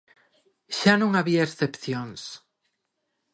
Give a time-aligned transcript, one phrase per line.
[0.77, 2.21] Xa non había excepcións.